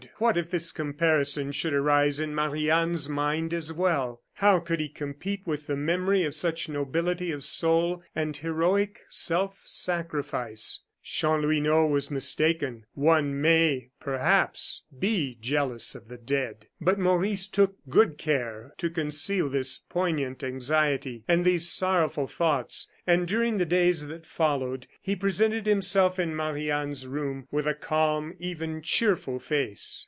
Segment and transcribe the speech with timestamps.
[0.17, 4.21] what if this comparison should arise in Marie Anne's mind as well?
[4.33, 9.61] How could he compete with the memory of such nobility of soul and heroic self
[9.65, 10.81] sacrifice?
[11.03, 16.67] Chanlouineau was mistaken; one, may, perhaps, be jealous of the dead!
[16.79, 23.27] But Maurice took good care to conceal this poignant anxiety and these sorrowful thoughts, and
[23.27, 28.35] during the days that followed, he presented himself in Marie Anne's room with a calm,
[28.37, 29.97] even cheerful face.